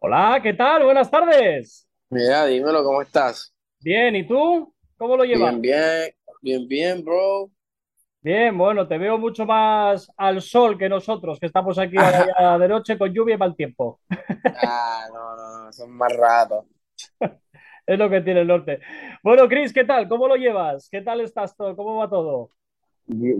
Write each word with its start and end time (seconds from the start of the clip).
Hola, 0.00 0.40
¿qué 0.42 0.52
tal? 0.54 0.84
Buenas 0.84 1.10
tardes. 1.10 1.88
Mira, 2.10 2.46
dímelo, 2.46 2.84
¿cómo 2.84 3.02
estás? 3.02 3.52
Bien, 3.80 4.16
¿y 4.16 4.26
tú? 4.26 4.74
¿Cómo 4.96 5.16
lo 5.18 5.24
llevas? 5.24 5.54
Bien, 5.54 5.60
bien, 5.60 6.12
bien, 6.42 6.68
bien, 6.68 7.04
bro. 7.04 7.50
Bien, 8.22 8.56
bueno, 8.58 8.86
te 8.86 8.98
veo 8.98 9.16
mucho 9.18 9.46
más 9.46 10.10
al 10.16 10.42
sol 10.42 10.76
que 10.78 10.88
nosotros, 10.90 11.40
que 11.40 11.46
estamos 11.46 11.78
aquí 11.78 11.96
de 12.60 12.68
noche 12.68 12.98
con 12.98 13.12
lluvia 13.14 13.34
y 13.36 13.38
mal 13.38 13.56
tiempo. 13.56 14.00
Ah, 14.52 15.06
no, 15.12 15.36
no, 15.36 15.64
no, 15.64 15.72
son 15.72 15.90
más 15.92 16.12
ratos. 16.16 16.66
Es 17.86 17.98
lo 17.98 18.08
que 18.10 18.20
tiene 18.20 18.40
el 18.42 18.46
norte. 18.46 18.80
Bueno, 19.22 19.48
Chris, 19.48 19.72
¿qué 19.72 19.84
tal? 19.84 20.08
¿Cómo 20.08 20.28
lo 20.28 20.36
llevas? 20.36 20.88
¿Qué 20.90 21.02
tal 21.02 21.20
estás 21.20 21.56
todo? 21.56 21.74
¿Cómo 21.76 21.96
va 21.96 22.08
todo? 22.08 22.50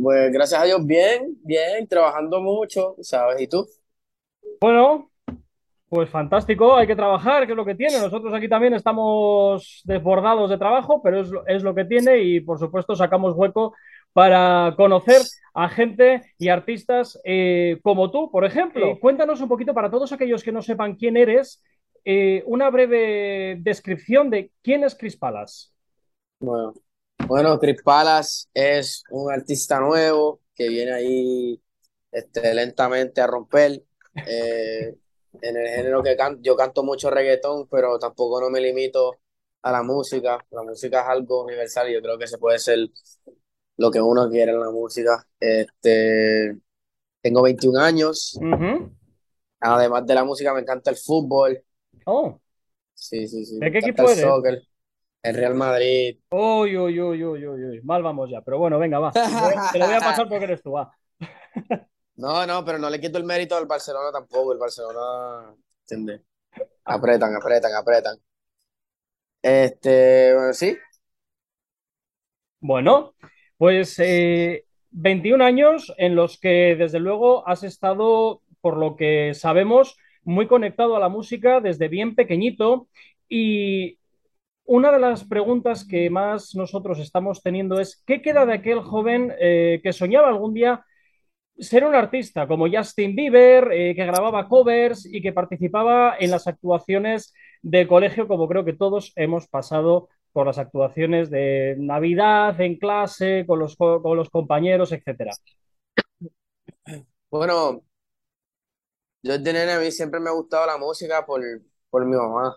Pues 0.03 0.33
gracias 0.33 0.61
a 0.61 0.65
Dios, 0.65 0.85
bien, 0.85 1.39
bien, 1.45 1.87
trabajando 1.89 2.41
mucho, 2.41 2.97
¿sabes? 3.03 3.41
¿Y 3.41 3.47
tú? 3.49 3.67
Bueno, 4.61 5.10
pues 5.91 6.11
fantástico, 6.11 6.77
hay 6.77 6.89
que 6.89 6.97
trabajar, 6.97 7.47
que 7.47 7.53
es 7.53 7.57
lo 7.59 7.67
que 7.67 7.77
tiene. 7.77 8.01
Nosotros 8.01 8.35
aquí 8.35 8.49
también 8.49 8.75
estamos 8.75 9.83
desbordados 9.85 10.51
de 10.51 10.59
trabajo, 10.59 11.03
pero 11.03 11.21
es, 11.21 11.31
lo- 11.31 11.47
es 11.49 11.65
lo 11.65 11.75
que 11.75 11.85
tiene 11.87 12.21
y 12.21 12.41
por 12.41 12.61
supuesto 12.61 12.97
sacamos 12.97 13.35
hueco 13.37 13.75
para 14.15 14.75
conocer 14.77 15.31
a 15.55 15.69
gente 15.69 16.23
y 16.39 16.49
artistas 16.49 17.21
eh, 17.25 17.81
como 17.83 18.11
tú, 18.13 18.31
por 18.33 18.47
ejemplo. 18.47 19.01
Cuéntanos 19.01 19.43
un 19.43 19.49
poquito 19.51 19.75
para 19.75 19.91
todos 19.93 20.13
aquellos 20.13 20.45
que 20.45 20.53
no 20.53 20.63
sepan 20.63 20.97
quién 20.97 21.19
eres, 21.19 21.63
eh, 22.07 22.45
una 22.47 22.71
breve 22.71 23.59
descripción 23.61 24.31
de 24.31 24.53
quién 24.63 24.85
es 24.85 24.97
Chris 24.97 25.17
Palas. 25.19 25.75
Bueno, 26.39 26.75
bueno, 27.29 27.59
Chris 27.59 27.83
Palas 27.83 28.49
es 28.55 29.05
un 29.11 29.31
artista 29.33 29.79
nuevo 29.81 30.41
que 30.55 30.69
viene 30.69 30.93
ahí 30.93 31.63
este, 32.13 32.55
lentamente 32.55 33.21
a 33.21 33.27
romper. 33.27 33.83
eh, 34.25 34.97
en 35.41 35.57
el 35.57 35.69
género 35.69 36.03
que 36.03 36.17
canto, 36.17 36.41
yo 36.43 36.57
canto 36.57 36.83
mucho 36.83 37.11
reggaetón, 37.11 37.69
pero 37.69 37.99
tampoco 37.99 38.41
no 38.41 38.51
me 38.51 38.61
limito 38.61 39.21
a 39.63 39.73
la 39.73 39.83
música. 39.83 40.45
La 40.51 40.63
música 40.63 41.01
es 41.03 41.07
algo 41.09 41.45
universal 41.45 41.91
y 41.91 41.95
yo 41.95 42.03
creo 42.03 42.19
que 42.19 42.27
se 42.27 42.39
puede 42.39 42.59
ser 42.59 42.79
lo 43.77 43.91
que 43.91 44.01
uno 44.01 44.29
quiere 44.31 44.53
en 44.53 44.61
la 44.61 44.71
música. 44.71 45.27
Este, 45.41 46.57
tengo 47.23 47.43
21 47.43 47.79
años. 47.79 48.39
Ujú. 48.41 48.91
Además 49.61 50.07
de 50.07 50.15
la 50.15 50.25
música, 50.25 50.53
me 50.53 50.61
encanta 50.61 50.91
el 50.91 50.97
fútbol. 50.97 51.63
Oh, 52.07 52.41
Sí, 52.95 53.27
sí, 53.29 53.45
sí. 53.47 53.59
¿de 53.59 53.71
qué 53.73 53.79
equipo 53.79 54.03
el 54.03 54.09
eres? 54.11 54.25
soccer, 54.25 54.63
el 55.23 55.35
Real 55.37 55.55
Madrid. 55.55 56.19
Uy, 56.33 56.77
uy, 56.77 57.01
uy, 57.01 57.25
uy, 57.25 57.47
uy, 57.47 57.65
uy. 57.65 57.81
Mal 57.83 58.03
vamos 58.03 58.31
ya, 58.31 58.41
pero 58.43 58.59
bueno, 58.59 58.79
venga, 58.79 58.99
va. 59.01 59.13
Te 59.73 59.79
lo 59.79 59.87
voy 59.87 59.95
a 59.95 60.03
pasar 60.03 60.29
porque 60.29 60.45
eres 60.45 60.63
tú, 60.63 60.73
va. 60.73 60.97
No, 62.21 62.47
no, 62.47 62.65
pero 62.65 62.79
no 62.79 62.91
le 62.91 63.01
quito 63.01 63.17
el 63.19 63.25
mérito 63.25 63.57
al 63.57 63.67
Barcelona 63.67 64.13
tampoco. 64.13 64.53
El 64.53 64.59
Barcelona, 64.59 65.55
¿entiendes? 65.83 66.21
Apretan, 66.85 67.35
apretan, 67.35 67.75
apretan. 67.75 68.17
Este, 69.43 70.35
bueno, 70.35 70.53
sí, 70.53 70.77
Bueno, 72.61 73.15
pues 73.57 73.99
eh, 73.99 74.65
21 74.91 75.43
años 75.43 75.93
en 75.97 76.15
los 76.15 76.39
que 76.39 76.77
desde 76.79 77.01
luego 77.01 77.47
has 77.49 77.63
estado, 77.65 78.43
por 78.61 78.77
lo 78.77 78.97
que 78.97 79.33
sabemos, 79.35 79.97
muy 80.23 80.47
conectado 80.47 80.97
a 80.97 81.01
la 81.01 81.09
música 81.09 81.61
desde 81.61 81.89
bien 81.89 82.15
pequeñito 82.15 82.89
y 83.29 83.99
una 84.65 84.93
de 84.93 84.99
las 85.01 85.25
preguntas 85.25 85.87
que 85.87 86.11
más 86.11 86.55
nosotros 86.55 86.99
estamos 86.99 87.43
teniendo 87.43 87.81
es, 87.81 88.03
¿qué 88.07 88.23
queda 88.23 88.47
de 88.47 88.55
aquel 88.55 88.81
joven 88.81 89.33
eh, 89.41 89.81
que 89.83 89.93
soñaba 89.93 90.29
algún 90.29 90.55
día 90.55 90.85
ser 91.61 91.85
un 91.85 91.95
artista 91.95 92.47
como 92.49 92.69
Justin 92.71 93.15
Bieber, 93.17 93.71
eh, 93.73 93.95
que 93.95 94.07
grababa 94.07 94.49
covers 94.49 95.07
y 95.07 95.23
que 95.23 95.33
participaba 95.33 96.17
en 96.19 96.31
las 96.31 96.47
actuaciones 96.47 97.35
del 97.63 97.89
colegio, 97.89 98.29
como 98.29 98.49
creo 98.49 98.65
que 98.65 98.73
todos 98.75 99.13
hemos 99.17 99.49
pasado 99.49 100.09
por 100.33 100.47
las 100.47 100.59
actuaciones 100.59 101.31
de 101.31 101.77
Navidad 101.79 102.61
en 102.61 102.79
clase, 102.79 103.45
con 103.47 103.59
los, 103.59 103.77
co- 103.77 104.03
con 104.03 104.17
los 104.17 104.31
compañeros, 104.31 104.93
etcétera. 104.93 105.39
bueno, 107.31 107.83
yo 109.23 109.39
desde 109.39 109.53
nene 109.53 109.73
a 109.73 109.81
mí 109.81 109.91
siempre 109.93 110.21
me 110.21 110.29
ha 110.31 110.33
gustado 110.33 110.67
la 110.67 110.79
música 110.79 111.25
por, 111.27 111.41
por 111.91 112.05
mi 112.07 112.17
mamá. 112.17 112.57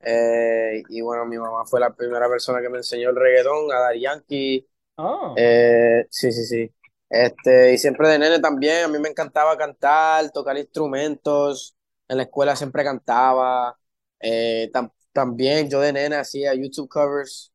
Eh, 0.00 0.82
y 0.88 1.00
bueno, 1.00 1.24
mi 1.26 1.38
mamá 1.38 1.64
fue 1.64 1.80
la 1.80 1.94
primera 1.94 2.28
persona 2.28 2.60
que 2.60 2.68
me 2.68 2.78
enseñó 2.78 3.10
el 3.10 3.16
reggaetón, 3.16 3.72
a 3.72 3.80
Daddy 3.80 4.00
Yankee. 4.02 4.68
Ah, 4.96 5.36
Eh, 5.36 6.06
sí, 6.10 6.32
sí, 6.32 6.44
sí. 6.46 6.74
Este, 7.08 7.74
y 7.74 7.78
siempre 7.78 8.08
de 8.08 8.18
nene 8.18 8.40
también, 8.40 8.84
a 8.84 8.88
mí 8.88 8.98
me 8.98 9.08
encantaba 9.10 9.56
cantar, 9.56 10.30
tocar 10.32 10.56
instrumentos. 10.58 11.76
En 12.08 12.16
la 12.18 12.24
escuela 12.24 12.56
siempre 12.56 12.84
cantaba. 12.84 13.78
Eh, 14.20 14.70
tam- 14.72 14.92
también 15.12 15.70
yo 15.70 15.80
de 15.80 15.92
nene 15.92 16.16
hacía 16.16 16.54
YouTube 16.54 16.88
covers, 16.88 17.52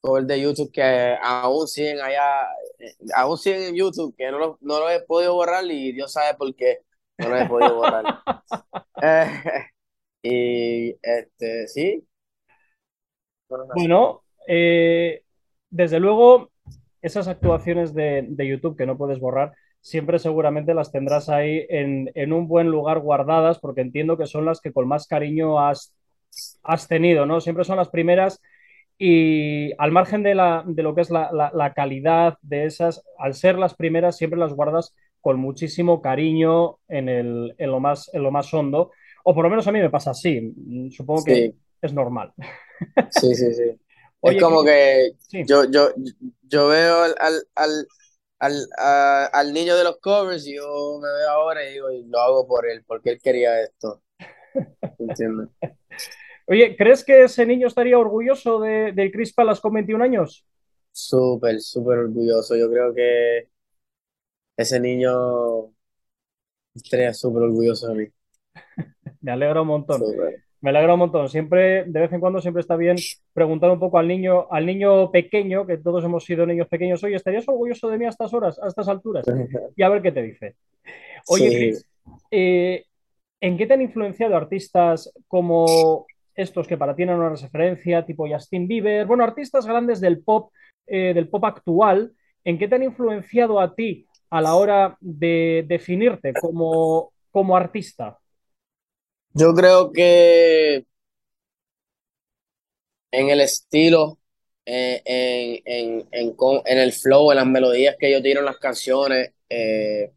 covers 0.00 0.26
de 0.28 0.40
YouTube 0.40 0.72
que 0.72 1.16
aún 1.22 1.68
siguen 1.68 2.00
allá, 2.00 2.42
eh, 2.78 2.96
aún 3.16 3.38
siguen 3.38 3.62
en 3.64 3.76
YouTube, 3.76 4.14
que 4.16 4.30
no 4.30 4.38
los 4.38 4.56
no 4.62 4.80
lo 4.80 4.90
he 4.90 5.00
podido 5.02 5.34
borrar 5.34 5.64
y 5.66 5.92
Dios 5.92 6.12
sabe 6.12 6.36
por 6.38 6.54
qué 6.56 6.80
no 7.20 7.28
los 7.30 7.40
he 7.40 7.46
podido 7.46 7.76
borrar. 7.76 8.08
Eh, 9.00 9.42
y 10.22 10.90
este, 11.02 11.68
sí, 11.68 12.08
bueno, 13.48 14.24
eh, 14.46 15.22
desde 15.70 16.00
luego, 16.00 16.50
esas 17.02 17.28
actuaciones 17.28 17.94
de, 17.94 18.24
de 18.28 18.46
YouTube 18.46 18.76
que 18.76 18.86
no 18.86 18.98
puedes 18.98 19.20
borrar, 19.20 19.52
siempre 19.80 20.18
seguramente 20.18 20.74
las 20.74 20.92
tendrás 20.92 21.28
ahí 21.28 21.64
en, 21.68 22.10
en 22.14 22.32
un 22.32 22.48
buen 22.48 22.68
lugar 22.68 23.00
guardadas, 23.00 23.58
porque 23.58 23.80
entiendo 23.80 24.18
que 24.18 24.26
son 24.26 24.44
las 24.44 24.60
que 24.60 24.72
con 24.72 24.88
más 24.88 25.06
cariño 25.06 25.60
has 25.60 25.94
has 26.62 26.88
tenido, 26.88 27.26
¿no? 27.26 27.40
Siempre 27.40 27.64
son 27.64 27.76
las 27.76 27.88
primeras 27.88 28.40
y 28.98 29.72
al 29.78 29.92
margen 29.92 30.22
de, 30.22 30.34
la, 30.34 30.64
de 30.66 30.82
lo 30.82 30.94
que 30.94 31.02
es 31.02 31.10
la, 31.10 31.30
la, 31.32 31.50
la, 31.54 31.72
calidad 31.72 32.36
de 32.42 32.64
esas, 32.64 33.04
al 33.18 33.34
ser 33.34 33.56
las 33.56 33.74
primeras, 33.74 34.16
siempre 34.16 34.40
las 34.40 34.52
guardas 34.52 34.94
con 35.20 35.38
muchísimo 35.38 36.02
cariño 36.02 36.78
en, 36.88 37.08
el, 37.08 37.54
en, 37.58 37.70
lo, 37.70 37.80
más, 37.80 38.10
en 38.12 38.22
lo 38.22 38.32
más 38.32 38.52
hondo, 38.52 38.90
o 39.24 39.34
por 39.34 39.44
lo 39.44 39.50
menos 39.50 39.68
a 39.68 39.72
mí 39.72 39.78
me 39.78 39.90
pasa 39.90 40.10
así, 40.10 40.52
supongo 40.90 41.24
que 41.24 41.54
es 41.80 41.92
normal. 41.92 42.32
sí, 43.10 43.34
sí, 43.34 43.54
sí. 43.54 43.78
Es 44.22 44.36
como 44.36 44.64
que 44.64 45.12
sí, 45.18 45.44
yo, 45.46 45.64
yo, 45.70 45.90
yo 46.42 46.68
veo 46.68 47.02
al, 47.04 47.14
al, 47.20 47.42
al, 47.54 47.88
al, 48.40 48.68
a- 48.78 49.26
al 49.26 49.52
niño 49.52 49.76
de 49.76 49.84
los 49.84 49.98
covers 50.00 50.46
y 50.46 50.56
yo 50.56 50.98
me 51.00 51.08
veo 51.08 51.30
ahora 51.30 51.64
y 51.68 51.72
digo, 51.74 51.90
y 51.92 52.04
lo 52.06 52.20
hago 52.20 52.46
por 52.48 52.66
él, 52.68 52.84
porque 52.86 53.10
él 53.10 53.20
quería 53.22 53.60
esto. 53.62 54.02
¿Entiendes? 54.98 55.48
Oye, 56.46 56.76
¿crees 56.76 57.04
que 57.04 57.24
ese 57.24 57.44
niño 57.46 57.66
estaría 57.68 57.98
orgulloso 57.98 58.60
de, 58.60 58.92
de 58.92 59.10
Chris 59.12 59.32
Palas 59.34 59.60
con 59.60 59.74
21 59.74 60.02
años? 60.02 60.44
Súper, 60.92 61.60
súper 61.62 61.98
orgulloso. 61.98 62.54
Yo 62.56 62.68
creo 62.70 62.94
que 62.94 63.48
ese 64.56 64.78
niño 64.80 65.72
estaría 66.74 67.12
súper 67.14 67.42
orgulloso 67.42 67.88
de 67.88 67.94
mí. 67.94 68.06
Me 69.20 69.32
alegra 69.32 69.62
un 69.62 69.68
montón. 69.68 70.06
Súper. 70.06 70.42
Me 70.60 70.70
alegra 70.70 70.94
un 70.94 71.00
montón. 71.00 71.28
Siempre, 71.28 71.84
de 71.84 72.00
vez 72.00 72.12
en 72.12 72.20
cuando, 72.20 72.40
siempre 72.40 72.60
está 72.60 72.76
bien 72.76 72.96
preguntar 73.32 73.70
un 73.70 73.78
poco 73.78 73.98
al 73.98 74.08
niño, 74.08 74.46
al 74.50 74.66
niño 74.66 75.10
pequeño, 75.10 75.66
que 75.66 75.78
todos 75.78 76.04
hemos 76.04 76.24
sido 76.24 76.46
niños 76.46 76.68
pequeños, 76.68 77.02
oye, 77.04 77.16
¿estarías 77.16 77.48
orgulloso 77.48 77.88
de 77.88 77.98
mí 77.98 78.04
a 78.04 78.08
estas 78.08 78.32
horas, 78.34 78.58
a 78.58 78.66
estas 78.66 78.88
alturas? 78.88 79.24
Y 79.76 79.82
a 79.82 79.88
ver 79.88 80.02
qué 80.02 80.12
te 80.12 80.22
dice. 80.22 80.56
Oye, 81.28 81.50
Sí. 81.50 81.56
Chris, 81.56 81.88
eh, 82.30 82.84
¿en 83.40 83.56
qué 83.56 83.66
te 83.66 83.74
han 83.74 83.82
influenciado 83.82 84.36
artistas 84.36 85.12
como 85.28 86.06
estos 86.34 86.66
que 86.66 86.76
para 86.76 86.94
ti 86.94 87.02
eran 87.02 87.18
una 87.18 87.30
referencia, 87.30 88.04
tipo 88.04 88.28
Justin 88.28 88.66
Bieber? 88.66 89.06
Bueno, 89.06 89.24
artistas 89.24 89.66
grandes 89.66 90.00
del 90.00 90.22
pop, 90.22 90.52
eh, 90.86 91.12
del 91.14 91.28
pop 91.28 91.44
actual, 91.44 92.12
¿en 92.44 92.58
qué 92.58 92.66
te 92.66 92.74
han 92.74 92.82
influenciado 92.82 93.60
a 93.60 93.74
ti 93.74 94.06
a 94.30 94.40
la 94.40 94.54
hora 94.54 94.96
de 95.00 95.64
definirte 95.66 96.32
como, 96.34 97.12
como 97.30 97.56
artista? 97.56 98.18
Yo 99.34 99.54
creo 99.54 99.92
que 99.92 100.84
en 103.10 103.30
el 103.30 103.40
estilo, 103.40 104.18
eh, 104.66 105.02
en, 105.04 105.62
en, 105.64 106.08
en, 106.12 106.36
en 106.64 106.78
el 106.78 106.92
flow, 106.92 107.30
en 107.30 107.36
las 107.36 107.46
melodías 107.46 107.96
que 107.98 108.10
yo 108.12 108.22
tiro 108.22 108.40
en 108.40 108.46
las 108.46 108.58
canciones, 108.58 109.32
eh, 109.48 110.12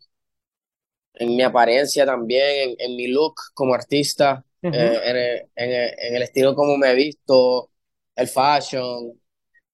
en 1.14 1.36
mi 1.36 1.42
apariencia 1.44 2.06
también, 2.06 2.76
en, 2.78 2.96
mi 2.96 3.08
look 3.08 3.36
como 3.54 3.74
artista, 3.74 4.44
eh, 4.64 5.50
en 5.56 5.72
el, 5.72 5.94
en 5.98 6.22
estilo 6.22 6.56
como 6.56 6.78
me 6.78 6.92
he 6.92 6.96
visto, 6.96 7.70
el 8.16 8.28
fashion. 8.28 9.20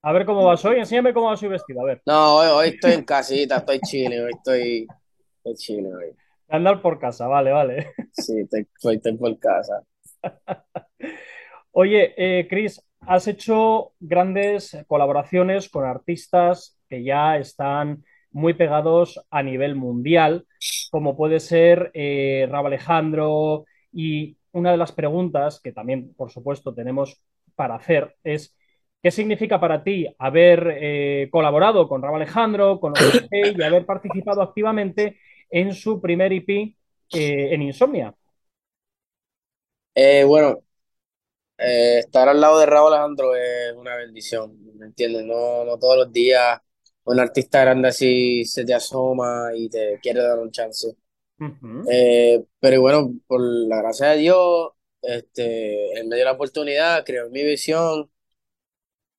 A 0.02 0.12
ver 0.14 0.26
cómo 0.26 0.46
vas 0.46 0.64
hoy. 0.66 0.78
Enséñame 0.78 1.14
cómo 1.14 1.28
vas 1.28 1.42
hoy 1.42 1.50
vestido. 1.50 1.82
A 1.82 1.86
ver, 1.86 2.02
No, 2.06 2.38
hoy, 2.38 2.48
hoy 2.48 2.68
estoy 2.76 2.94
en 2.94 3.04
casita, 3.04 3.58
estoy 3.58 3.80
chilling, 3.82 4.22
hoy 4.22 4.32
estoy, 4.34 4.88
estoy 5.38 5.56
chilling 5.56 5.94
hoy. 5.94 6.16
Andar 6.50 6.82
por 6.82 7.00
casa. 7.00 7.28
Vale, 7.28 7.52
vale. 7.52 7.92
Sí, 8.12 8.40
estoy, 8.40 8.68
estoy, 8.74 8.96
estoy 8.96 9.18
por 9.18 9.38
casa. 9.40 9.84
Oye, 11.72 12.14
eh, 12.18 12.48
Chris, 12.50 12.82
has 13.02 13.28
hecho 13.28 13.94
grandes 14.00 14.78
colaboraciones 14.88 15.70
con 15.70 15.86
artistas 15.86 16.78
que 16.90 17.04
ya 17.04 17.38
están 17.38 18.04
muy 18.32 18.54
pegados 18.54 19.20
a 19.30 19.44
nivel 19.44 19.76
mundial, 19.76 20.46
como 20.92 21.16
puede 21.16 21.40
ser 21.40 21.92
eh, 21.94 22.48
Rauw 22.50 22.68
Alejandro, 22.68 23.66
Y 23.92 24.38
una 24.52 24.72
de 24.72 24.78
las 24.78 24.92
preguntas 24.92 25.60
que 25.62 25.72
también, 25.72 26.14
por 26.16 26.32
supuesto, 26.32 26.74
tenemos 26.74 27.22
para 27.56 27.76
hacer 27.76 28.16
es, 28.24 28.56
¿qué 29.02 29.12
significa 29.12 29.60
para 29.60 29.84
ti 29.84 30.08
haber 30.20 30.78
eh, 30.80 31.30
colaborado 31.32 31.88
con 31.88 32.02
Raúl 32.02 32.18
Alejandro, 32.22 32.80
con 32.80 32.92
OCG 32.98 33.58
y 33.58 33.64
haber 33.64 33.86
participado 33.86 34.42
activamente 34.42 35.18
en 35.50 35.74
su 35.74 36.02
primer 36.02 36.34
EP 36.34 36.76
eh, 37.14 37.54
en 37.54 37.62
Insomnia? 37.64 38.14
Eh, 39.96 40.24
bueno, 40.26 40.64
eh, 41.58 42.00
estar 42.00 42.30
al 42.30 42.40
lado 42.42 42.60
de 42.60 42.66
Raúl 42.68 42.94
Alejandro 42.94 43.36
es 43.36 43.74
una 43.76 43.96
bendición, 43.96 44.58
¿me 44.78 44.88
entiendes? 44.88 45.26
No, 45.26 45.66
no 45.66 45.78
todos 45.80 45.98
los 45.98 46.14
días 46.14 46.60
un 47.06 47.20
artista 47.20 47.62
grande 47.62 47.88
así 47.90 48.46
se 48.46 48.66
te 48.66 48.74
asoma 48.74 49.52
y 49.56 49.70
te 49.70 50.00
quiere 50.02 50.22
dar 50.22 50.40
un 50.40 50.52
chance. 50.52 50.96
Eh, 51.92 52.44
pero 52.60 52.82
bueno, 52.82 53.14
por 53.28 53.42
la 53.42 53.78
gracia 53.82 54.10
de 54.10 54.18
Dios, 54.18 54.72
este, 55.02 55.94
él 56.00 56.08
me 56.08 56.18
dio 56.18 56.26
la 56.26 56.34
oportunidad, 56.34 57.06
creó 57.06 57.30
mi 57.30 57.44
visión 57.44 58.12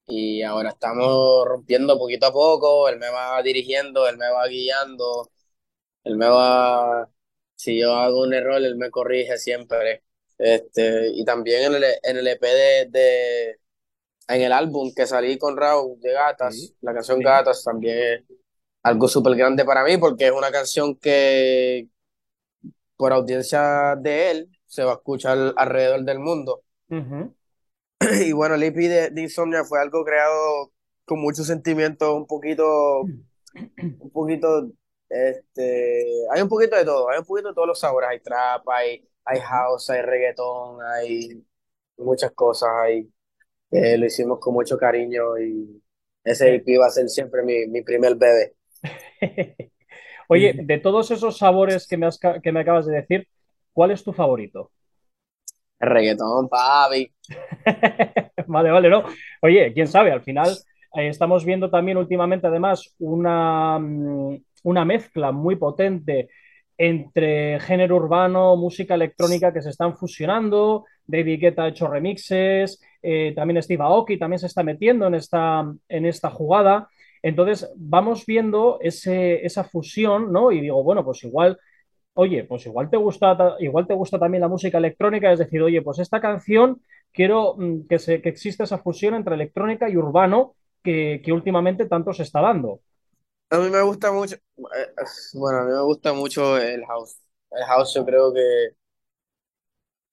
y 0.07 0.43
ahora 0.43 0.71
estamos 0.71 1.45
rompiendo 1.47 1.99
poquito 1.99 2.27
a 2.27 2.33
poco, 2.33 2.89
él 2.89 2.99
me 2.99 3.11
va 3.11 3.43
dirigiendo, 3.43 4.09
él 4.09 4.17
me 4.17 4.31
va 4.31 4.47
guiando, 4.49 5.31
él 6.09 6.17
me 6.17 6.29
va, 6.29 7.09
si 7.55 7.79
yo 7.81 7.95
hago 7.95 8.23
un 8.23 8.35
error, 8.35 8.63
él 8.63 8.77
me 8.77 8.91
corrige 8.91 9.37
siempre. 9.39 10.05
Este, 10.39 11.11
y 11.15 11.25
también 11.25 11.65
en 11.75 11.75
el, 11.85 11.85
en 12.03 12.17
el 12.19 12.27
EP 12.29 12.41
de, 12.43 12.87
de, 12.91 13.61
en 14.29 14.43
el 14.43 14.53
álbum 14.53 14.93
que 14.95 15.07
salí 15.07 15.39
con 15.39 15.57
Raúl 15.57 16.01
de 16.01 16.13
Sí, 16.13 16.15
Gatas, 16.15 16.75
la 16.81 16.95
canción 16.95 17.19
sí. 17.19 17.25
Gatas 17.25 17.65
también 17.65 17.99
es 17.99 18.25
algo 18.83 19.09
súper 19.09 19.37
grande 19.37 19.65
para 19.65 19.85
mí 19.85 19.99
porque 19.99 20.27
es 20.29 20.33
una 20.33 20.51
canción 20.53 20.97
que 20.97 21.89
por 22.97 23.13
audiencia 23.13 23.97
de 23.97 24.31
él 24.31 24.51
se 24.67 24.85
va 24.85 24.93
a 24.93 24.95
escuchar 24.97 25.55
alrededor 25.57 26.05
del 26.05 26.19
mundo. 26.19 26.63
Y 28.27 28.33
bueno, 28.33 28.55
el 28.55 28.63
EP 28.63 28.77
de, 28.89 29.11
de 29.11 29.23
Insomnia 29.23 29.65
fue 29.65 29.81
algo 29.81 30.05
creado 30.05 30.73
con 31.05 31.21
muchos 31.21 31.47
sentimientos, 31.47 32.15
un 32.15 32.27
poquito, 32.27 33.03
un 33.99 34.11
poquito, 34.13 34.71
este, 35.09 36.05
hay 36.33 36.43
un 36.43 36.49
poquito 36.49 36.77
de 36.77 36.85
todo, 36.85 37.09
hay 37.11 37.19
un 37.19 37.25
poquito 37.25 37.49
de 37.49 37.55
todos 37.55 37.69
los 37.69 37.81
sabores, 37.81 38.11
hay 38.11 38.21
trap, 38.21 38.69
hay, 38.71 39.09
hay 39.25 39.41
house, 39.41 39.91
hay 39.91 40.03
reggaetón, 40.03 40.79
hay 40.83 41.45
muchas 41.99 42.33
cosas 42.33 42.71
ahí. 42.83 43.11
que 43.71 43.97
lo 43.99 44.07
hicimos 44.07 44.41
con 44.41 44.55
mucho 44.55 44.79
cariño 44.79 45.39
y 45.39 45.83
ese 46.25 46.55
Eh, 46.55 46.57
EP 46.57 46.79
va 46.79 46.87
a 46.87 46.91
ser 46.91 47.09
siempre 47.09 47.43
mi, 47.45 47.67
mi 47.69 47.83
primer 47.83 48.17
bebé. 48.17 48.57
Oye, 50.29 50.55
de 50.57 50.79
todos 50.79 51.11
esos 51.11 51.39
sabores 51.39 51.87
que 51.87 51.97
me, 51.97 52.07
has 52.07 52.19
que 52.43 52.53
me 52.53 52.61
acabas 52.61 52.87
de 52.87 52.95
decir, 52.97 53.29
¿cuál 53.73 53.91
es 53.93 54.05
tu 54.05 54.13
favorito? 54.13 54.73
El 55.81 55.91
reggaetón, 55.91 56.49
papi. 56.49 57.13
Vale, 58.47 58.71
vale, 58.71 58.89
no. 58.91 59.05
Oye, 59.43 59.73
quién 59.75 59.87
sabe, 59.89 60.13
al 60.13 60.23
final 60.23 60.51
eh, 60.95 61.09
estamos 61.09 61.45
viendo 61.45 61.71
también 61.71 61.99
últimamente 61.99 62.47
además 62.47 62.95
una, 62.99 63.79
mm, 63.79 64.37
una 64.69 64.85
mezcla 64.85 65.33
muy 65.33 65.57
potente 65.57 66.29
entre 66.77 67.59
género 67.61 67.97
urbano, 67.97 68.57
música 68.57 68.95
electrónica 68.95 69.53
que 69.53 69.63
se 69.63 69.71
están 69.71 69.97
fusionando. 69.97 70.85
David 71.07 71.41
Guetta 71.41 71.65
ha 71.65 71.69
hecho 71.69 71.89
remixes, 71.89 72.81
eh, 73.03 73.33
también 73.35 73.63
Steve 73.63 73.83
Aoki 73.83 74.19
también 74.19 74.39
se 74.39 74.47
está 74.47 74.63
metiendo 74.63 75.07
en 75.07 75.15
esta, 75.15 75.65
en 75.89 76.07
esta 76.07 76.31
jugada. 76.31 76.89
Entonces 77.23 77.69
vamos 77.77 78.25
viendo 78.27 78.79
esa 78.81 79.65
fusión, 79.65 80.33
¿no? 80.33 80.53
Y 80.53 80.61
digo, 80.61 80.85
bueno, 80.85 81.05
pues 81.05 81.25
igual 81.25 81.59
oye, 82.19 82.43
pues 82.45 82.67
igual 82.67 82.91
te 82.91 82.97
gusta, 82.97 83.57
igual 83.61 83.87
te 83.87 83.95
gusta 83.95 84.19
también 84.19 84.41
la 84.41 84.49
música 84.49 84.79
electrónica, 84.79 85.33
es 85.33 85.39
decir, 85.39 85.63
oye, 85.63 85.83
pues 85.83 86.01
esta 86.01 86.21
canción 86.21 86.83
quiero 87.13 87.55
mm, 87.57 87.87
que, 87.89 88.01
se, 88.01 88.21
que 88.21 88.29
exista 88.29 88.65
esa 88.65 88.79
fusión 88.79 89.15
entre 89.15 89.37
electrónica 89.37 89.89
y 89.89 89.97
urbano 89.97 90.57
que, 90.83 91.21
que 91.25 91.33
últimamente 91.33 91.87
tanto 91.87 92.13
se 92.13 92.25
está 92.25 92.41
dando. 92.41 92.81
A 93.51 93.59
mí 93.59 93.71
me 93.71 93.81
gusta 93.83 94.13
mucho, 94.13 94.37
eh, 94.37 94.41
bueno, 95.33 95.59
a 95.61 95.65
mí 95.65 95.73
me 95.73 95.81
gusta 95.83 96.13
mucho 96.13 96.59
el 96.59 96.85
house. 96.87 97.17
El 97.51 97.65
house 97.65 97.95
yo 97.95 98.05
creo 98.05 98.33
que, 98.33 98.41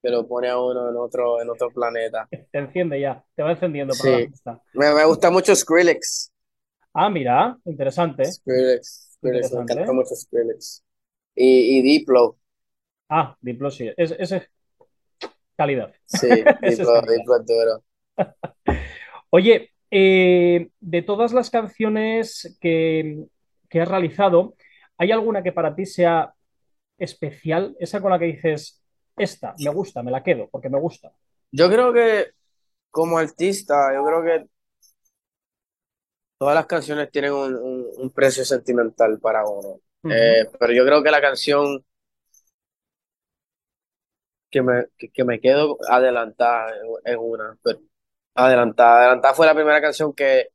que 0.02 0.10
lo 0.10 0.26
pone 0.26 0.48
a 0.48 0.58
uno 0.58 0.90
en 0.90 0.96
otro, 0.96 1.42
en 1.42 1.50
otro 1.50 1.70
planeta. 1.74 2.30
Te 2.52 2.58
enciende 2.60 3.00
ya, 3.00 3.24
te 3.36 3.44
va 3.44 3.52
encendiendo 3.52 3.98
para 3.98 4.12
la 4.12 4.20
Sí, 4.20 4.28
fiesta. 4.28 4.62
me, 4.74 4.94
me 4.94 5.06
gusta 5.06 5.32
mucho 5.32 5.56
Skrillex. 5.56 6.32
Ah, 6.94 7.10
mira, 7.10 7.58
interesante, 7.66 8.28
Skrillex, 8.30 9.12
Skrillex, 9.16 9.54
me 9.54 9.62
encanta 9.62 9.92
interesante. 9.92 9.94
mucho 9.94 10.16
Skrillex. 10.16 10.84
Y, 11.36 11.80
y 11.80 11.82
Diplo, 11.84 12.40
Ah, 13.10 13.36
Diplo 13.42 13.72
sí, 13.72 13.92
es, 13.98 14.12
ese 14.12 14.38
es 14.38 14.50
calidad, 15.58 15.94
sí, 16.06 16.28
ese 16.62 16.84
es 16.84 16.92
Diplo, 16.92 16.92
calidad. 16.92 17.14
Diplo 17.14 17.36
es 17.38 17.46
duro. 17.46 17.84
Oye, 19.30 19.72
eh, 19.92 20.70
de 20.80 21.02
todas 21.02 21.34
las 21.34 21.50
canciones 21.50 22.58
que, 22.62 23.26
que 23.70 23.82
has 23.82 23.88
realizado, 23.90 24.56
¿hay 24.98 25.12
alguna 25.12 25.44
que 25.44 25.52
para 25.54 25.76
ti 25.76 25.86
sea 25.86 26.34
especial, 26.98 27.76
esa 27.80 28.02
con 28.02 28.12
la 28.12 28.20
que 28.20 28.26
dices, 28.26 28.84
esta, 29.18 29.56
me 29.60 29.72
gusta, 29.72 30.04
me 30.04 30.12
la 30.12 30.24
quedo, 30.24 30.50
porque 30.52 30.70
me 30.70 30.80
gusta. 30.80 31.12
Yo 31.52 31.70
creo 31.70 31.94
que 31.94 32.32
como 32.92 33.18
artista, 33.20 33.94
yo 33.96 34.06
creo 34.06 34.24
que 34.24 34.48
todas 36.38 36.56
las 36.56 36.66
canciones 36.66 37.12
tienen 37.12 37.34
un, 37.34 37.56
un- 37.56 37.88
un 37.98 38.10
precio 38.12 38.46
sentimental 38.46 39.20
para 39.20 39.46
uno. 39.48 39.80
Eh, 40.08 40.46
pero 40.60 40.74
yo 40.74 40.86
creo 40.86 41.02
que 41.04 41.12
la 41.12 41.22
canción 41.22 41.84
que 44.50 44.62
me, 44.62 44.86
que, 44.98 45.10
que 45.12 45.24
me 45.24 45.40
quedo 45.40 45.78
adelantada 45.90 46.72
es 47.06 47.18
una. 47.20 47.58
Pero 47.64 47.80
adelantada. 48.36 49.00
Adelantada 49.02 49.34
fue 49.34 49.46
la 49.48 49.56
primera 49.56 49.82
canción 49.82 50.14
que 50.14 50.50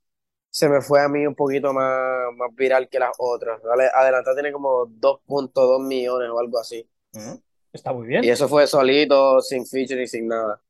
se 0.50 0.68
me 0.68 0.82
fue 0.82 1.02
a 1.04 1.08
mí 1.08 1.26
un 1.26 1.34
poquito 1.36 1.72
más, 1.74 2.34
más 2.36 2.54
viral 2.56 2.88
que 2.88 2.98
las 3.00 3.12
otras. 3.18 3.60
Adelantada 3.94 4.36
tiene 4.36 4.52
como 4.52 4.86
dos 4.86 5.20
punto 5.26 5.66
dos 5.66 5.82
millones 5.82 6.30
o 6.30 6.38
algo 6.40 6.58
así. 6.60 6.88
ujú. 7.14 7.42
Está 7.72 7.92
muy 7.92 8.06
Y 8.20 8.28
bien. 8.28 8.30
eso 8.30 8.48
fue 8.48 8.66
solito, 8.66 9.40
sin 9.40 9.66
feature 9.66 10.02
y 10.02 10.06
sin 10.06 10.28
nada. 10.28 10.62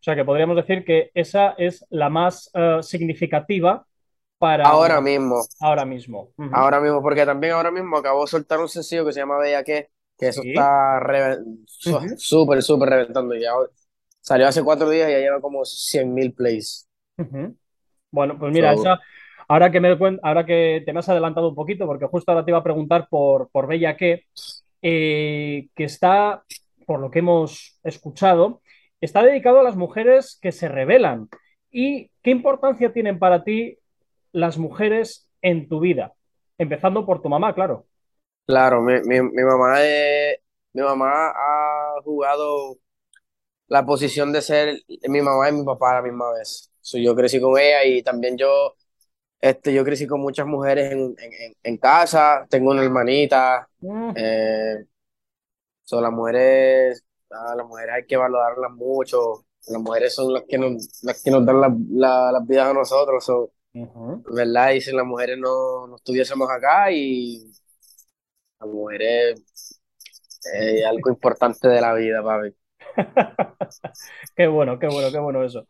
O 0.00 0.02
sea 0.02 0.16
que 0.16 0.24
podríamos 0.24 0.56
decir 0.56 0.84
que 0.84 1.10
esa 1.14 1.50
es 1.58 1.86
la 1.90 2.08
más 2.08 2.50
eh, 2.54 2.78
significativa 2.82 3.86
para 4.38 4.70
Ahora 4.70 5.00
mismo, 5.02 5.46
ahora 5.60 5.84
mismo. 5.84 6.32
Ahora 6.50 6.80
mismo, 6.80 7.00
porque 7.02 7.24
también 7.26 7.52
ahora 7.52 7.70
mismo 7.70 7.96
acabo 7.96 8.22
de 8.24 8.30
soltar 8.30 8.58
un 8.60 8.68
sencillo 8.68 9.04
que 9.06 9.12
se 9.12 9.20
llama 9.20 9.38
Bella 9.38 9.62
que, 9.62 9.90
que 10.18 10.28
eso 10.28 10.42
está 10.42 11.00
súper, 11.66 12.62
súper 12.62 12.88
reventando. 12.90 13.34
Ya 13.36 13.52
salió 14.20 14.48
hace 14.48 14.62
cuatro 14.64 14.88
días 14.90 15.08
y 15.08 15.12
ya 15.12 15.18
lleva 15.20 15.40
como 15.40 15.64
cien 15.64 16.14
mil 16.14 16.32
plays. 16.34 16.88
ujú. 17.18 17.56
Bueno, 18.12 18.38
pues 18.38 18.52
mira, 18.52 18.72
So, 18.72 18.74
esa, 18.74 19.00
ahora 19.48 19.70
que 19.72 19.80
me 19.80 19.90
ahora 20.22 20.46
que 20.46 20.82
te 20.86 20.92
me 20.92 21.00
has 21.00 21.08
adelantado 21.08 21.50
un 21.50 21.54
poquito, 21.54 21.86
porque 21.86 22.06
justo 22.06 22.32
ahora 22.32 22.44
te 22.46 22.52
iba 22.52 22.58
a 22.58 22.64
preguntar 22.64 23.08
por, 23.10 23.50
por 23.50 23.66
Bella 23.68 23.96
que, 23.96 24.24
eh, 24.82 25.68
que 25.76 25.84
está, 25.84 26.44
por 26.86 27.00
lo 27.00 27.10
que 27.10 27.20
hemos 27.20 27.80
escuchado, 27.84 28.62
está 29.00 29.22
dedicado 29.24 29.60
a 29.60 29.64
las 29.64 29.76
mujeres 29.76 30.38
que 30.42 30.52
se 30.52 30.68
rebelan. 30.68 31.28
¿Y 31.70 32.10
qué 32.22 32.30
importancia 32.32 32.92
tienen 32.94 33.18
para 33.18 33.44
ti 33.44 33.78
las 34.32 34.58
mujeres 34.58 35.28
en 35.42 35.68
tu 35.68 35.80
vida? 35.80 36.14
Empezando 36.58 37.06
por 37.06 37.22
tu 37.22 37.28
mamá, 37.30 37.54
claro. 37.54 37.86
claro, 38.46 38.82
mi, 38.82 38.94
mi, 39.02 39.20
mi 39.22 39.42
mamá 39.44 39.82
es- 39.82 40.38
mi 40.72 40.82
mamá 40.82 41.30
ha 41.30 42.00
jugado 42.04 42.76
la 43.70 43.86
posición 43.86 44.32
de 44.32 44.42
ser 44.42 44.82
mi 45.08 45.22
mamá 45.22 45.50
y 45.50 45.52
mi 45.54 45.64
papá 45.64 45.92
a 45.92 45.94
la 45.96 46.02
misma 46.02 46.32
vez. 46.32 46.70
So, 46.82 46.98
yo 46.98 47.16
crecí 47.16 47.40
con 47.40 47.58
ella 47.60 47.84
y 47.84 48.02
también 48.04 48.38
yo, 48.38 48.74
este, 49.40 49.74
yo 49.74 49.84
crecí 49.84 50.06
con 50.08 50.20
muchas 50.22 50.46
mujeres 50.46 50.92
en, 50.92 51.16
en, 51.18 51.54
en- 51.64 51.78
casa. 51.78 52.46
Tengo 52.50 52.72
una 52.72 52.84
hermanita. 52.84 53.68
Mm, 53.80 54.12
Eh, 54.16 54.86
so, 55.82 56.00
las 56.00 56.12
mujeres, 56.12 57.04
a 57.30 57.54
las 57.56 57.66
mujeres 57.66 57.94
hay 57.96 58.06
que 58.06 58.16
valorarlas 58.16 58.72
mucho. 58.72 59.46
Las 59.68 59.82
mujeres 59.82 60.14
son 60.14 60.32
las 60.32 60.44
que 60.44 60.58
nos, 60.58 61.02
las 61.04 61.22
que 61.22 61.30
nos 61.30 61.44
dan 61.46 61.60
la- 61.60 61.76
la- 61.90 62.32
las 62.32 62.46
vidas 62.46 62.68
a 62.68 62.74
nosotros. 62.74 63.24
So. 63.24 63.52
¿verdad? 64.34 64.72
Y 64.72 64.80
sin 64.80 64.96
las 64.96 65.06
mujeres 65.06 65.38
no, 65.38 65.86
no 65.86 65.96
estuviésemos 65.96 66.50
acá 66.50 66.90
y 66.92 67.50
las 68.60 68.68
mujeres 68.68 69.42
es 70.52 70.84
algo 70.84 71.10
importante 71.10 71.68
de 71.68 71.80
la 71.80 71.94
vida, 71.94 72.22
papi. 72.22 72.54
Qué 74.36 74.46
bueno, 74.46 74.78
qué 74.78 74.88
bueno, 74.88 75.10
qué 75.10 75.18
bueno 75.18 75.44
eso. 75.44 75.66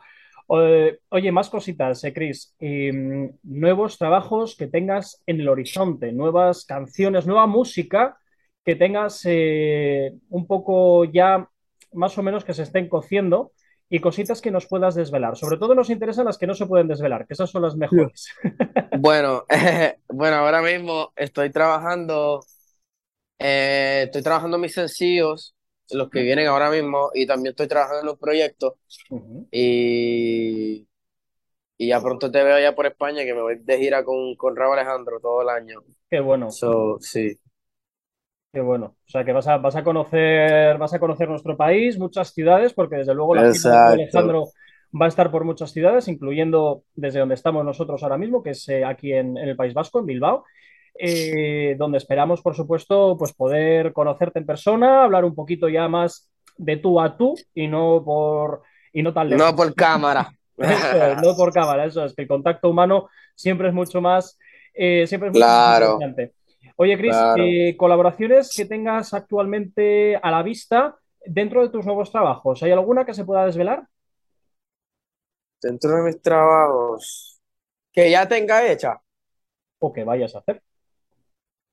Oye, 0.47 1.31
más 1.33 1.49
cositas, 1.49 2.02
eh, 2.05 2.12
Chris. 2.12 2.55
Em, 2.59 3.31
nuevos 3.45 3.99
trabajos 3.99 4.57
que 4.57 4.67
tengas 4.67 5.23
en 5.26 5.40
el 5.40 5.49
horizonte, 5.49 6.12
nuevas 6.12 6.64
canciones, 6.64 7.26
nueva 7.26 7.47
música 7.47 8.19
que 8.64 8.75
tengas 8.75 9.23
eh, 9.26 10.12
un 10.29 10.47
poco 10.47 11.05
ya 11.05 11.49
más 11.93 12.19
o 12.19 12.23
menos 12.23 12.45
que 12.45 12.55
se 12.55 12.64
estén 12.64 12.88
cociendo 12.88 13.52
y 13.88 14.00
cositas 14.00 14.40
que 14.40 14.50
nos 14.50 14.67
puedas 14.67 14.95
desvelar. 14.97 15.37
Sobre 15.37 15.57
todo 15.57 15.75
nos 15.75 15.90
interesan 15.90 16.26
las 16.26 16.38
que 16.38 16.47
no 16.47 16.55
se 16.55 16.67
pueden 16.67 16.88
desvelar, 16.88 17.26
que 17.26 17.35
esas 17.35 17.50
son 17.50 17.62
las 17.62 17.76
mejores. 17.76 18.29
Bueno, 18.93 19.45
bueno, 20.09 20.37
ahora 20.37 20.62
mismo 20.62 21.12
estoy 21.14 21.50
trabajando, 21.50 22.40
eh, 23.38 24.02
estoy 24.07 24.23
trabajando 24.23 24.59
mis 24.59 24.75
sencillos. 24.75 25.55
Los 25.93 26.11
que 26.11 26.23
vienen 26.23 26.47
ahora 26.49 26.71
mismo, 26.71 27.11
y 27.15 27.27
también 27.27 27.53
estoy 27.53 27.69
trabajando 27.69 28.01
en 28.01 28.07
los 28.07 28.19
proyectos. 28.19 28.75
Ujú. 29.11 29.47
Y, 29.51 30.87
y 31.79 31.89
ya 31.89 32.01
pronto 32.01 32.31
te 32.31 32.43
veo 32.43 32.57
allá 32.57 32.75
por 32.75 32.87
España, 32.87 33.25
que 33.25 33.35
me 33.35 33.43
voy 33.43 33.57
de 33.61 33.79
gira 33.79 34.05
con, 34.05 34.35
con 34.37 34.57
Raúl 34.57 34.79
Alejandro 34.79 35.21
todo 35.21 35.43
el 35.43 35.49
año. 35.49 35.83
Qué 36.09 36.21
bueno, 36.21 36.51
So, 36.51 36.99
sí, 37.01 37.39
qué 38.53 38.61
bueno. 38.61 38.97
O 39.07 39.11
sea 39.11 39.25
que 39.25 39.33
vas 39.33 39.47
a, 39.49 39.59
vas 39.59 39.77
a 39.77 39.85
conocer, 39.85 40.77
vas 40.79 40.95
a 40.95 40.99
conocer 40.99 41.29
nuestro 41.29 41.57
país, 41.57 41.99
muchas 41.99 42.33
ciudades, 42.33 42.73
porque 42.73 42.97
desde 42.97 43.15
luego 43.15 43.35
la 43.35 43.51
gira 43.53 43.71
de 43.71 43.79
Raúl. 43.79 44.01
Alejandro 44.01 44.49
va 45.01 45.07
a 45.07 45.09
estar 45.09 45.31
por 45.31 45.45
muchas 45.45 45.71
ciudades, 45.73 46.09
incluyendo 46.09 46.83
desde 46.95 47.21
donde 47.21 47.35
estamos 47.37 47.65
nosotros 47.65 48.03
ahora 48.03 48.19
mismo, 48.19 48.43
que 48.43 48.51
es 48.51 48.69
eh, 48.69 48.85
aquí 48.85 49.13
en, 49.13 49.37
en 49.39 49.49
el 49.49 49.57
País 49.57 49.75
Vasco, 49.75 50.01
en 50.01 50.07
Bilbao. 50.07 50.45
Eh, 50.99 51.75
donde 51.79 51.99
esperamos, 51.99 52.43
por 52.43 52.55
supuesto, 52.55 53.17
pues 53.19 53.33
poder 53.33 53.93
conocerte 53.93 54.39
en 54.39 54.47
persona, 54.47 55.05
hablar 55.05 55.25
un 55.25 55.35
poquito 55.35 55.69
ya 55.69 55.89
más 55.89 56.31
de 56.57 56.77
tú 56.77 57.01
a 57.01 57.17
tú 57.17 57.35
y 57.55 57.69
no 57.69 58.03
por 58.05 58.63
y 58.93 59.03
no 59.03 59.13
tan 59.13 59.29
lejos. 59.29 59.47
No 59.47 59.57
por 59.57 59.75
cámara. 59.75 60.31
Eso 60.59 61.03
es, 61.07 61.23
no 61.23 61.35
por 61.37 61.53
cámara, 61.53 61.87
eso 61.87 62.05
es, 62.05 62.15
que 62.15 62.21
el 62.23 62.29
contacto 62.29 62.69
humano 62.69 63.09
siempre 63.35 63.69
es 63.69 63.75
mucho 63.75 64.03
más, 64.03 64.39
eh, 64.75 65.07
siempre 65.07 65.29
es 65.31 65.33
mucho 65.33 65.47
más 65.47 65.57
Claro, 65.57 65.87
interesante. 65.95 66.35
Oye, 66.77 66.99
Cris, 66.99 67.17
claro. 67.17 67.43
eh, 67.43 67.77
colaboraciones 67.79 68.55
que 68.55 68.67
tengas 68.67 69.15
actualmente 69.15 70.17
a 70.17 70.31
la 70.31 70.43
vista 70.43 70.97
dentro 71.25 71.63
de 71.63 71.71
tus 71.71 71.87
nuevos 71.87 72.11
trabajos, 72.13 72.63
¿hay 72.63 72.73
alguna 72.73 73.07
que 73.07 73.15
se 73.15 73.25
pueda 73.25 73.47
desvelar 73.47 73.85
Dentro 75.63 75.97
de 75.97 76.03
mis 76.03 76.21
trabajos, 76.23 77.41
que 77.93 78.11
ya 78.11 78.27
tenga 78.29 78.67
hecha. 78.71 79.01
o 79.79 79.93
que 79.93 80.05
vayas 80.05 80.35
a 80.35 80.39
hacer? 80.41 80.63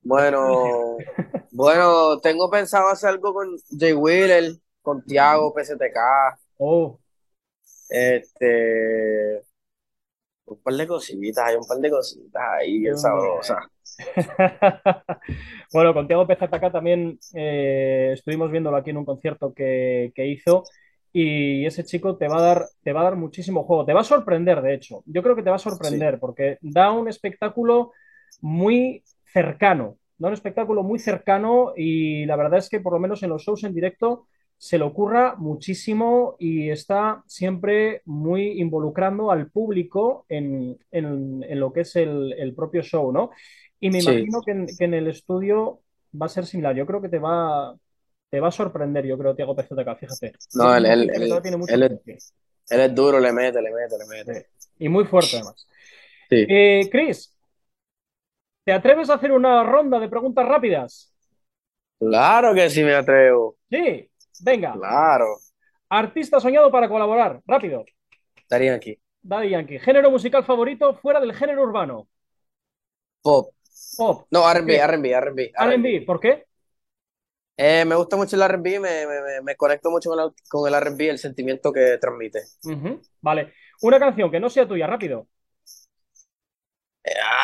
Bueno, 0.08 1.06
bueno, 1.52 2.20
tengo 2.22 2.50
pensado 2.50 2.90
hacer 2.90 3.10
algo 3.10 3.34
con 3.34 3.58
Jay 3.78 3.94
Wheeler, 3.94 4.54
con 4.82 5.06
Tiago 5.06 5.54
PSTK, 5.54 6.40
Oh, 6.60 7.00
este, 7.90 9.44
un 10.46 10.58
par 10.64 10.74
de 10.76 10.88
cositas, 10.88 11.46
hay 11.46 11.56
un 11.58 11.68
par 11.68 11.78
de 11.78 11.90
cositas 11.92 12.44
ahí 12.60 12.80
bien 12.80 12.98
sabrosas. 12.98 13.58
bien. 13.98 14.12
Bueno, 15.74 15.94
con 15.94 16.08
Tiago 16.08 16.28
PZK 16.28 16.72
también 16.72 17.20
eh, 17.34 18.12
estuvimos 18.14 18.52
viéndolo 18.52 18.78
aquí 18.78 18.92
en 18.92 18.98
un 18.98 19.06
concierto 19.06 19.54
que, 19.54 20.12
que 20.16 20.28
hizo 20.28 20.70
y 21.14 21.66
ese 21.66 21.84
chico 21.86 22.18
te 22.18 22.28
va 22.28 22.38
a 22.40 22.42
dar, 22.42 22.66
te 22.84 22.94
va 22.94 23.02
a 23.02 23.04
dar 23.06 23.16
muchísimo 23.16 23.64
juego. 23.64 23.86
Te 23.86 23.94
va 23.94 24.02
a 24.02 24.04
sorprender, 24.04 24.62
de 24.62 24.74
hecho. 24.76 25.04
Yo 25.06 25.24
creo 25.24 25.36
que 25.36 25.44
te 25.44 25.50
va 25.50 25.56
a 25.58 25.60
Sí, 25.82 25.98
sorprender 26.00 26.20
porque 26.20 26.58
da 26.62 26.92
un 26.92 27.08
espectáculo 27.10 27.92
muy 28.42 29.04
cercano. 29.34 29.98
Da 30.18 30.28
un 30.30 30.34
espectáculo 30.34 30.84
muy 30.84 31.00
cercano 31.00 31.74
y 31.76 32.26
la 32.26 32.36
verdad 32.36 32.60
es 32.60 32.70
que 32.70 32.80
por 32.80 32.94
lo 32.94 33.00
menos 33.00 33.22
en 33.24 33.30
los 33.30 33.44
shows 33.44 33.64
en 33.64 33.74
directo 33.74 34.28
se 34.58 34.78
le 34.80 34.84
ocurra 34.86 35.36
muchísimo 35.38 36.36
y 36.40 36.70
está 36.72 37.24
siempre 37.28 38.02
muy 38.06 38.60
involucrando 38.60 39.32
al 39.32 39.52
público 39.52 40.26
en, 40.30 40.78
en- 40.92 41.44
en 41.44 41.60
lo 41.60 41.72
que 41.74 41.82
es 41.82 41.96
el, 41.96 42.34
el 42.34 42.56
propio 42.56 42.82
show, 42.82 43.12
¿no? 43.12 43.30
Y 43.80 43.92
me 43.92 44.00
sí. 44.00 44.00
imagino 44.00 44.44
que 44.44 44.52
en, 44.52 44.76
que 44.76 44.86
en 44.86 44.94
el 44.96 45.08
estudio 45.08 45.82
va 46.20 46.26
a 46.28 46.30
ser 46.30 46.46
similar. 46.48 46.76
Yo 46.76 46.86
creo 46.88 47.02
que 47.02 47.10
te 47.10 47.20
va, 47.20 47.76
te 48.30 48.40
va 48.40 48.48
a 48.50 48.52
sorprender, 48.52 49.06
yo 49.06 49.18
creo, 49.18 49.36
Tiago 49.36 49.56
PZK, 49.56 49.96
fíjate. 49.96 50.38
No, 50.54 50.76
él, 50.76 50.86
él, 50.86 51.10
él, 51.14 51.44
él 51.66 51.84
es, 51.84 51.92
potencial. 52.04 52.22
él 52.70 52.82
es 52.82 52.96
duro, 52.96 53.20
le 53.20 53.34
mete, 53.34 53.62
le 53.62 53.72
mete, 53.72 53.98
le 53.98 54.06
Sí. 54.26 54.32
mete. 54.34 54.48
Y 54.80 54.90
muy 54.90 55.06
fuerte, 55.06 55.38
además. 55.38 55.68
Sí, 56.30 56.48
Eh, 56.48 56.90
Chris, 56.92 57.37
¿te 58.68 58.74
atreves 58.74 59.10
a 59.10 59.16
hacer 59.16 59.32
una 59.32 59.64
ronda 59.64 60.00
de 60.00 60.10
preguntas 60.10 60.48
rápidas? 60.48 61.16
claro 62.00 62.54
que 62.56 62.70
sí 62.70 62.84
me 62.84 62.96
atrevo, 62.96 63.56
Sí, 63.70 64.10
venga. 64.40 64.84
claro. 64.84 65.38
Artista 65.90 66.40
soñado 66.40 66.72
para 66.72 66.88
colaborar. 66.88 67.42
Rápido. 67.46 67.84
Estarían 68.36 68.76
aquí. 68.76 69.00
Daddy 69.22 69.50
Yankee. 69.52 69.78
Género 69.80 70.10
musical 70.10 70.44
favorito 70.44 70.96
fuera 70.96 71.20
del 71.20 71.34
género 71.36 71.62
urbano. 71.62 72.08
Pop. 73.22 73.54
Pop. 73.98 74.28
No, 74.32 74.50
¿Por 74.50 74.50
R&B? 74.50 74.78
R&B, 74.78 75.12
R&B, 75.14 75.52
R&B. 75.56 76.02
¿Por 76.06 76.20
qué? 76.20 76.46
Eh, 77.58 77.86
me 77.86 77.96
gusta 77.96 78.16
mucho 78.18 78.36
el 78.36 78.42
R&B, 78.44 78.80
me, 78.80 79.08
me, 79.08 79.42
me, 79.42 79.56
conecto 79.56 79.90
mucho 79.90 80.10
con, 80.10 80.18
la- 80.18 80.32
con 80.50 80.68
el 80.68 80.74
R&B, 80.76 81.10
el 81.10 81.18
sentimiento 81.20 81.72
que 81.74 81.98
transmite. 82.00 82.44
Vale. 83.22 83.54
Una 83.82 84.00
canción 84.00 84.32
que 84.32 84.40
no 84.40 84.50
sea 84.50 84.68
tuya. 84.68 84.88
Rápido. 84.88 85.28
Ah, 87.24 87.37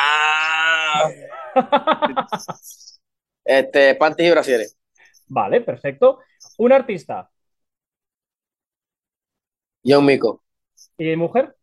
este, 3.44 3.94
panties 3.96 4.28
y 4.28 4.30
brasieres. 4.30 4.76
Vale, 5.28 5.60
perfecto. 5.60 6.20
Un 6.58 6.72
artista. 6.72 7.30
John 9.84 10.04
Mico. 10.06 10.42
¿Y 10.98 11.14
mujer? 11.16 11.54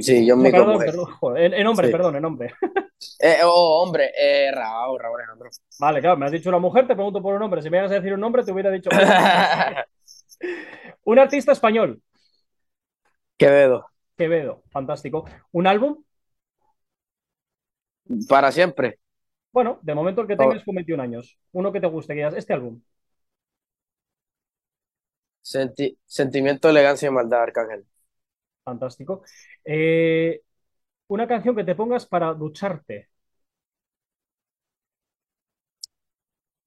Sí, 0.00 0.24
John 0.28 0.40
Mico, 0.40 0.58
perdón, 0.58 0.72
mujer. 0.74 0.90
perdón. 0.90 1.54
en 1.54 1.66
hombre, 1.66 1.86
Sí. 1.86 1.92
perdón, 1.92 2.16
en 2.16 2.24
hombre. 2.24 2.54
Eh, 3.20 3.38
oh, 3.44 3.82
hombre, 3.82 4.12
eh, 4.18 4.50
Raúl, 4.50 4.98
Raúl 4.98 5.20
Alejandro. 5.20 5.50
Vale, 5.78 6.00
claro, 6.00 6.16
me 6.16 6.24
has 6.26 6.32
dicho 6.32 6.48
una 6.48 6.58
mujer, 6.58 6.86
te 6.86 6.94
pregunto 6.94 7.20
por 7.20 7.34
un 7.34 7.42
hombre. 7.42 7.60
Si 7.60 7.68
me 7.68 7.76
ibas 7.78 7.90
a 7.90 7.94
decir 7.96 8.14
un 8.14 8.20
nombre, 8.20 8.42
te 8.44 8.52
hubiera 8.52 8.70
dicho 8.70 8.88
Un 11.04 11.18
artista 11.18 11.52
español. 11.52 12.00
Quevedo, 13.36 13.86
Quevedo, 14.16 14.62
fantástico. 14.70 15.24
¿Un 15.52 15.66
álbum? 15.66 16.02
Para 18.28 18.52
siempre. 18.52 18.98
Bueno, 19.52 19.78
de 19.82 19.94
momento 19.94 20.20
el 20.22 20.26
que 20.28 20.36
Oh, 20.38 20.52
tengas 20.52 20.62
con 20.64 20.74
21 20.74 21.00
años. 21.00 21.38
Uno 21.52 21.72
que 21.72 21.80
te 21.80 21.86
guste, 21.86 22.12
que 22.12 22.16
digas, 22.18 22.34
este 22.34 22.52
álbum. 22.52 22.80
senti- 25.42 25.96
sentimiento, 26.06 26.68
elegancia 26.68 27.06
y 27.08 27.12
maldad, 27.12 27.42
Arcángel. 27.42 27.86
Fantástico. 28.64 29.22
Eh, 29.64 30.42
una 31.08 31.28
canción 31.28 31.56
que 31.56 31.64
te 31.64 31.74
pongas 31.76 32.06
para 32.06 32.34
ducharte. 32.34 33.10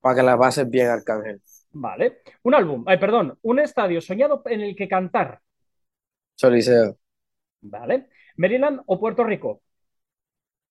Para 0.01 0.15
que 0.15 0.24
la 0.24 0.36
pases 0.39 0.67
bien, 0.70 0.88
Arcángel. 0.88 1.41
Vale. 1.84 2.24
Un 2.44 2.56
álbum, 2.56 2.84
ay, 2.88 2.98
perdón, 3.00 3.38
un 3.44 3.60
estadio 3.60 4.01
soñado 4.01 4.41
en 4.46 4.62
el 4.62 4.75
que 4.75 4.88
cantar. 4.89 5.41
Choliseo. 6.39 6.98
Vale. 7.62 8.10
Maryland 8.38 8.82
o 8.88 9.00
Puerto 9.00 9.24
Rico. 9.24 9.62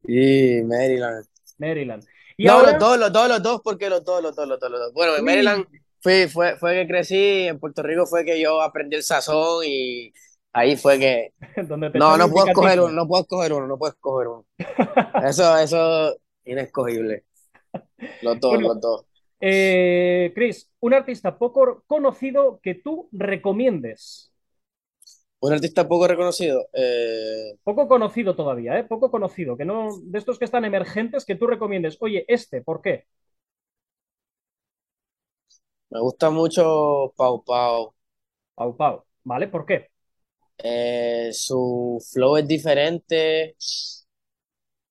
Y 0.06 0.62
Maryland. 0.62 1.26
Maryland. 1.58 2.04
Y 2.36 2.46
No, 2.46 2.62
los 2.62 2.74
ahora, 2.74 2.78
dos, 2.78 2.98
los 2.98 3.12
dos, 3.12 3.28
los 3.28 3.42
dos, 3.42 3.60
porque 3.64 3.88
los 3.90 4.04
dos, 4.04 4.22
los 4.22 4.34
dos, 4.36 4.46
los 4.48 4.60
dos, 4.60 4.70
los 4.70 4.80
dos. 4.80 4.92
Bueno, 4.92 5.16
en 5.16 5.24
Maryland 5.24 5.66
fui, 6.00 6.28
fue, 6.28 6.56
fue 6.58 6.74
que 6.74 6.86
crecí, 6.86 7.46
en 7.48 7.58
Puerto 7.58 7.82
Rico 7.82 8.06
fue 8.06 8.24
que 8.24 8.40
yo 8.40 8.60
aprendí 8.62 8.96
el 8.96 9.02
sazón 9.02 9.64
y 9.66 10.12
ahí 10.52 10.76
fue 10.76 10.98
que... 10.98 11.32
donde 11.68 11.90
No, 11.94 12.16
no 12.18 12.30
puedo 12.30 12.46
escoger 12.46 12.80
uno, 12.80 12.92
no 12.92 13.06
puedo 13.08 13.22
escoger 13.22 13.52
uno, 13.54 13.66
no 13.66 13.78
puedo 13.78 13.92
escoger 13.92 14.28
uno. 14.28 14.46
Eso, 15.26 15.56
eso, 15.58 16.16
inescogible. 16.44 17.24
Los 18.20 18.40
dos, 18.40 18.58
Bueno, 18.58 18.68
los 18.68 18.80
dos. 18.80 19.06
eh, 19.40 20.32
Chris, 20.34 20.70
un 20.80 20.94
artista 20.94 21.38
poco 21.38 21.84
conocido 21.86 22.60
que 22.62 22.74
tú 22.74 23.08
recomiendes. 23.12 24.32
Un 25.46 25.52
artista 25.54 25.88
poco 25.88 26.06
reconocido. 26.08 26.68
eh, 26.74 27.56
Poco 27.64 27.86
conocido 27.88 28.34
todavía, 28.34 28.78
¿eh? 28.78 28.84
Poco 28.84 29.10
conocido, 29.10 29.56
que 29.58 29.64
no, 29.66 29.98
de 30.02 30.18
estos 30.18 30.38
que 30.38 30.44
están 30.46 30.64
emergentes, 30.64 31.24
que 31.26 31.34
tú 31.36 31.46
recomiendes. 31.46 31.98
Oye, 32.00 32.24
este, 32.28 32.62
¿por 32.62 32.80
qué? 32.80 33.04
me 35.90 36.00
gusta 36.00 36.30
mucho 36.30 37.12
Pau 37.16 37.42
Pau. 37.44 37.94
Pau 38.54 38.76
Pau, 38.76 39.04
¿vale? 39.24 39.48
¿Por 39.48 39.64
qué? 39.66 39.90
Eh, 40.58 41.30
su 41.32 41.98
flow 42.12 42.36
es 42.38 42.48
diferente. 42.48 43.56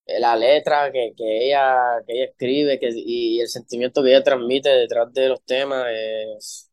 eh, 0.05 0.19
La 0.19 0.35
letra 0.35 0.91
que, 0.91 1.13
que 1.17 1.47
ella, 1.47 1.75
que 2.05 2.13
ella 2.13 2.25
escribe 2.31 2.79
que, 2.79 2.89
y 2.93 3.39
el 3.41 3.47
sentimiento 3.47 4.03
que 4.03 4.09
ella 4.11 4.23
transmite 4.23 4.69
detrás 4.69 5.11
de 5.13 5.29
los 5.29 5.43
temas 5.43 5.87
es 5.91 6.71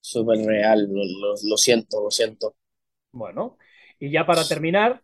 súper 0.00 0.38
real. 0.46 0.88
Lo, 0.90 1.02
lo, 1.04 1.34
lo 1.44 1.56
siento, 1.56 2.02
lo 2.02 2.10
siento. 2.10 2.56
Bueno, 3.12 3.58
y 3.98 4.10
ya 4.10 4.26
para 4.26 4.46
terminar, 4.46 5.02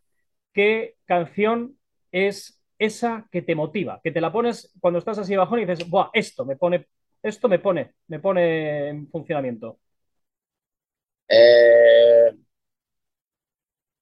¿qué 0.52 0.96
canción 1.04 1.78
es 2.12 2.60
esa 2.78 3.28
que 3.30 3.42
te 3.42 3.54
motiva? 3.54 4.00
Que 4.02 4.12
te 4.12 4.20
la 4.20 4.32
pones 4.32 4.72
cuando 4.80 4.98
estás 4.98 5.18
así 5.18 5.36
bajón 5.36 5.60
y 5.60 5.66
dices, 5.66 5.88
Buah, 5.88 6.10
esto 6.12 6.44
me 6.44 6.56
pone, 6.56 6.86
esto 7.22 7.48
me 7.48 7.58
pone, 7.58 7.94
me 8.08 8.20
pone 8.20 8.88
en 8.88 9.08
funcionamiento. 9.10 9.78
Eh, 11.28 12.32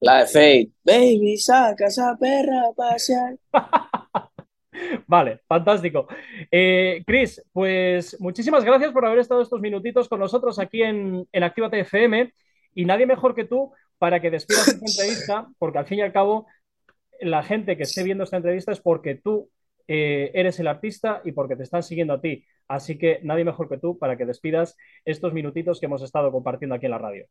la 0.01 0.19
de 0.21 0.27
Fate. 0.27 0.71
Baby, 0.85 1.37
saca 1.39 1.87
esa 1.87 2.17
perra 2.19 2.69
a 2.69 2.73
pasear. 2.73 3.37
Vale, 5.07 5.41
fantástico. 5.49 6.07
Eh, 6.51 7.03
Chris, 7.07 7.43
pues 7.53 8.21
muchísimas 8.21 8.65
gracias 8.65 8.93
por 8.93 9.07
haber 9.07 9.21
estado 9.21 9.41
estos 9.43 9.61
minutitos 9.61 10.09
con 10.09 10.21
nosotros 10.21 10.59
aquí 10.59 10.83
en, 10.83 11.27
en 11.33 11.43
Actívate 11.43 11.81
FM 11.81 12.33
y 12.75 12.85
nadie 12.85 13.07
mejor 13.07 13.35
que 13.35 13.45
tú 13.45 13.73
para 13.99 14.21
que 14.21 14.31
despidas 14.31 14.69
esta 14.69 14.87
entrevista, 14.87 15.49
porque 15.59 15.79
al 15.79 15.87
fin 15.87 15.99
y 15.99 16.03
al 16.03 16.13
cabo 16.13 16.47
la 17.21 17.43
gente 17.43 17.77
que 17.77 17.85
esté 17.85 18.03
viendo 18.03 18.25
esta 18.25 18.37
entrevista 18.37 18.73
es 18.73 18.81
porque 18.81 19.15
tú 19.17 19.51
eh, 19.89 20.31
eres 20.35 20.59
el 20.61 20.67
artista 20.67 21.23
y 21.25 21.33
porque 21.33 21.57
te 21.57 21.63
están 21.63 21.83
siguiendo 21.83 22.15
a 22.15 22.21
ti. 22.21 22.45
Así 22.69 22.99
que 22.99 23.21
nadie 23.23 23.45
mejor 23.45 23.69
que 23.69 23.79
tú 23.79 23.99
para 23.99 24.17
que 24.17 24.27
despidas 24.27 24.77
estos 25.05 25.33
minutitos 25.33 25.79
que 25.79 25.87
hemos 25.87 26.03
estado 26.03 26.33
compartiendo 26.33 26.75
aquí 26.75 26.87
en 26.87 26.93
la 26.93 26.99
radio. 26.99 27.27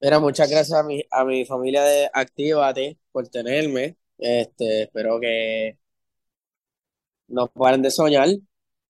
Mira, 0.00 0.18
muchas 0.18 0.50
gracias 0.50 0.78
a 0.78 0.82
mi, 0.82 1.02
a 1.10 1.24
mi 1.24 1.44
familia 1.44 1.82
de 1.82 2.10
Actívate 2.12 2.98
por 3.12 3.28
tenerme. 3.28 3.96
Este, 4.18 4.82
espero 4.82 5.18
que 5.20 5.78
no 7.28 7.48
paren 7.48 7.82
de 7.82 7.90
soñar, 7.90 8.28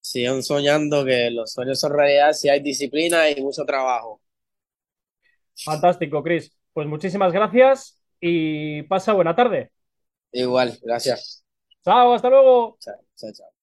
sigan 0.00 0.42
soñando 0.42 1.04
que 1.04 1.30
los 1.30 1.52
sueños 1.52 1.80
son 1.80 1.92
realidad 1.94 2.33
si 2.33 2.49
hay 2.49 2.61
disciplina 2.61 3.30
y 3.30 3.40
mucho 3.42 3.64
trabajo. 3.64 4.21
Fantástico, 5.62 6.23
Chris. 6.23 6.56
Pues 6.73 6.87
muchísimas 6.88 7.32
gracias 7.32 8.00
y 8.20 8.82
pasa 8.84 9.12
buena 9.12 9.34
tarde. 9.37 9.70
Igual, 10.32 10.78
gracias. 10.82 11.42
Chao, 11.84 12.14
hasta 12.14 12.28
luego. 12.30 12.78
Chao, 12.80 12.94
chao, 13.16 13.32
chao. 13.32 13.53